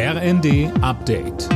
RND 0.00 0.70
Update. 0.80 1.48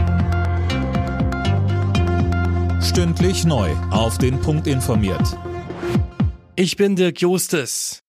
Stündlich 2.82 3.44
neu. 3.44 3.70
Auf 3.92 4.18
den 4.18 4.40
Punkt 4.40 4.66
informiert. 4.66 5.38
Ich 6.56 6.76
bin 6.76 6.96
Dirk 6.96 7.20
Jostes. 7.20 8.02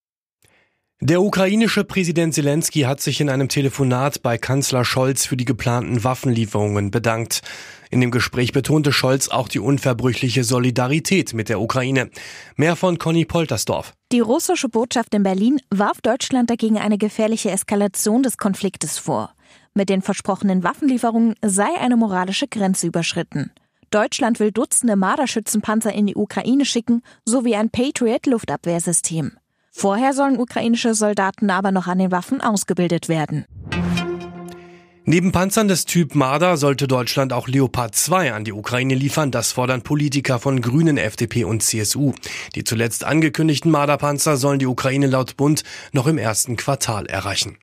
Der 1.00 1.22
ukrainische 1.22 1.84
Präsident 1.84 2.34
Zelensky 2.34 2.82
hat 2.82 3.00
sich 3.00 3.22
in 3.22 3.30
einem 3.30 3.48
Telefonat 3.48 4.24
bei 4.24 4.40
Kanzler 4.40 4.84
Scholz 4.86 5.28
für 5.28 5.38
die 5.38 5.46
geplanten 5.46 6.04
Waffenlieferungen 6.04 6.90
bedankt. 6.90 7.44
In 7.92 8.02
dem 8.02 8.10
Gespräch 8.10 8.54
betonte 8.54 8.92
Scholz 8.92 9.28
auch 9.28 9.48
die 9.48 9.60
unverbrüchliche 9.60 10.44
Solidarität 10.44 11.36
mit 11.36 11.48
der 11.48 11.62
Ukraine. 11.62 12.10
Mehr 12.56 12.76
von 12.76 12.98
Conny 12.98 13.26
Poltersdorf. 13.26 13.94
Die 14.12 14.22
russische 14.22 14.68
Botschaft 14.68 15.14
in 15.14 15.22
Berlin 15.22 15.60
warf 15.70 16.02
Deutschland 16.02 16.50
dagegen 16.50 16.80
eine 16.80 16.98
gefährliche 16.98 17.52
Eskalation 17.52 18.24
des 18.24 18.40
Konfliktes 18.40 18.98
vor. 18.98 19.36
Mit 19.74 19.90
den 19.90 20.02
versprochenen 20.02 20.64
Waffenlieferungen 20.64 21.36
sei 21.44 21.70
eine 21.80 21.98
moralische 21.98 22.48
Grenze 22.48 22.88
überschritten. 22.88 23.52
Deutschland 23.90 24.40
will 24.40 24.52
Dutzende 24.52 24.96
Marderschützenpanzer 24.96 25.94
in 25.94 26.08
die 26.08 26.16
Ukraine 26.16 26.66
schicken, 26.66 27.04
sowie 27.26 27.56
ein 27.56 27.70
Patriot-Luftabwehrsystem. 27.70 29.34
Vorher 29.72 30.14
sollen 30.14 30.40
ukrainische 30.40 30.94
Soldaten 30.94 31.50
aber 31.50 31.72
noch 31.72 31.88
an 31.88 32.00
den 32.00 32.12
Waffen 32.12 32.42
ausgebildet 32.42 33.10
werden. 33.10 33.46
Neben 35.06 35.34
Panzern 35.34 35.68
des 35.68 35.84
Typ 35.84 36.16
Marder 36.16 36.56
sollte 36.56 36.88
Deutschland 36.88 37.34
auch 37.34 37.50
Leopard 37.50 37.94
2 37.94 38.34
an 38.34 38.46
die 38.46 38.54
Ukraine 38.54 38.96
liefern. 38.96 39.32
Das 39.32 39.52
fordern 39.52 39.82
Politiker 39.82 40.40
von 40.40 40.62
Grünen, 40.62 40.98
FDP 40.98 41.44
und 41.44 41.62
CSU. 41.62 42.14
Die 42.56 42.64
zuletzt 42.64 43.04
angekündigten 43.04 43.70
Marder-Panzer 43.70 44.38
sollen 44.38 44.60
die 44.60 44.66
Ukraine 44.66 45.08
laut 45.08 45.36
Bund 45.36 45.64
noch 45.92 46.08
im 46.08 46.18
ersten 46.18 46.56
Quartal 46.56 47.06
erreichen. 47.08 47.58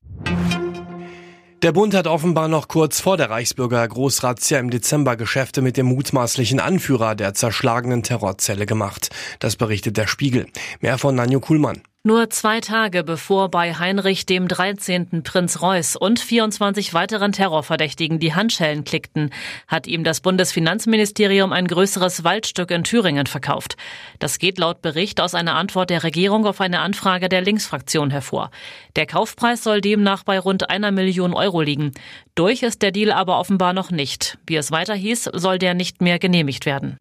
Der 1.61 1.73
Bund 1.73 1.93
hat 1.93 2.07
offenbar 2.07 2.47
noch 2.47 2.67
kurz 2.67 2.99
vor 3.01 3.17
der 3.17 3.29
Reichsbürger 3.29 3.87
Großrazzia 3.87 4.57
im 4.57 4.71
Dezember 4.71 5.15
Geschäfte 5.15 5.61
mit 5.61 5.77
dem 5.77 5.85
mutmaßlichen 5.85 6.59
Anführer 6.59 7.13
der 7.13 7.35
zerschlagenen 7.35 8.01
Terrorzelle 8.01 8.65
gemacht. 8.65 9.09
Das 9.37 9.57
berichtet 9.57 9.95
der 9.95 10.07
Spiegel. 10.07 10.47
Mehr 10.79 10.97
von 10.97 11.13
Nanjo 11.13 11.39
Kuhlmann. 11.39 11.83
Nur 12.03 12.31
zwei 12.31 12.61
Tage 12.61 13.03
bevor 13.03 13.51
bei 13.51 13.75
Heinrich 13.75 14.25
dem 14.25 14.47
13. 14.47 15.21
Prinz 15.21 15.61
Reuß 15.61 15.95
und 15.97 16.19
24 16.19 16.95
weiteren 16.95 17.31
Terrorverdächtigen 17.31 18.17
die 18.17 18.33
Handschellen 18.33 18.83
klickten, 18.85 19.29
hat 19.67 19.85
ihm 19.85 20.03
das 20.03 20.19
Bundesfinanzministerium 20.21 21.53
ein 21.53 21.67
größeres 21.67 22.23
Waldstück 22.23 22.71
in 22.71 22.83
Thüringen 22.83 23.27
verkauft. 23.27 23.77
Das 24.17 24.39
geht 24.39 24.57
laut 24.57 24.81
Bericht 24.81 25.21
aus 25.21 25.35
einer 25.35 25.53
Antwort 25.53 25.91
der 25.91 26.03
Regierung 26.03 26.47
auf 26.47 26.59
eine 26.59 26.79
Anfrage 26.79 27.29
der 27.29 27.41
Linksfraktion 27.41 28.09
hervor. 28.09 28.49
Der 28.95 29.05
Kaufpreis 29.05 29.63
soll 29.63 29.79
demnach 29.79 30.23
bei 30.23 30.39
rund 30.39 30.71
einer 30.71 30.89
Million 30.89 31.35
Euro 31.35 31.61
liegen. 31.61 31.91
Durch 32.33 32.63
ist 32.63 32.81
der 32.81 32.91
Deal 32.91 33.11
aber 33.11 33.39
offenbar 33.39 33.73
noch 33.73 33.91
nicht. 33.91 34.39
Wie 34.47 34.55
es 34.55 34.71
weiter 34.71 34.95
hieß, 34.95 35.29
soll 35.33 35.59
der 35.59 35.75
nicht 35.75 36.01
mehr 36.01 36.17
genehmigt 36.17 36.65
werden. 36.65 36.97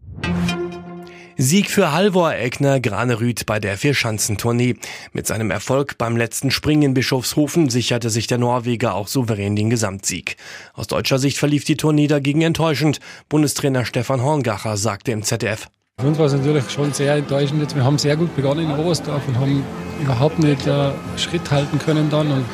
Sieg 1.43 1.71
für 1.71 1.91
Halvor 1.91 2.35
Egner 2.35 2.81
Granerüth 2.81 3.47
bei 3.47 3.59
der 3.61 3.79
Vierschanzentournee. 3.79 4.75
Mit 5.15 5.27
seinem 5.27 5.51
Erfolg 5.51 5.97
beim 5.97 6.19
letzten 6.19 6.51
Springen 6.51 6.83
in 6.83 6.95
Bischofshofen 6.95 7.71
sicherte 7.71 8.11
sich 8.11 8.27
der 8.27 8.37
Norweger 8.37 8.95
auch 8.95 9.09
souverän 9.09 9.57
den 9.57 9.71
Gesamtsieg. 9.71 10.37
Aus 10.75 10.87
deutscher 10.87 11.19
Sicht 11.19 11.39
verlief 11.39 11.65
die 11.65 11.79
Tournee 11.79 12.09
dagegen 12.09 12.43
enttäuschend. 12.43 13.01
Bundestrainer 13.31 13.87
Stefan 13.87 14.23
Horngacher 14.23 14.77
sagte 14.77 15.13
im 15.13 15.23
ZDF. 15.23 15.69
Für 15.99 16.09
uns 16.09 16.19
war 16.19 16.27
es 16.27 16.35
natürlich 16.35 16.69
schon 16.69 16.93
sehr 16.93 17.15
enttäuschend. 17.15 17.75
Wir 17.75 17.85
haben 17.85 17.97
sehr 17.97 18.19
gut 18.19 18.37
begonnen 18.37 18.71
in 18.71 18.79
Oberstdorf 18.79 19.27
und 19.27 19.39
haben 19.39 19.65
überhaupt 20.03 20.39
nicht 20.41 20.67
äh, 20.67 20.91
Schritt 21.17 21.51
halten 21.51 21.79
können 21.79 22.11
dann. 22.11 22.31
Und 22.31 22.45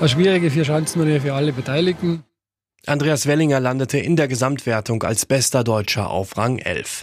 eine 0.00 0.08
schwierige 0.08 0.50
Vierschanzentournee 0.50 1.20
für 1.20 1.34
alle 1.34 1.52
Beteiligten. 1.52 2.24
Andreas 2.86 3.26
Wellinger 3.26 3.60
landete 3.60 3.98
in 3.98 4.16
der 4.16 4.26
Gesamtwertung 4.26 5.02
als 5.02 5.26
bester 5.26 5.64
Deutscher 5.64 6.08
auf 6.08 6.38
Rang 6.38 6.56
11. 6.56 7.02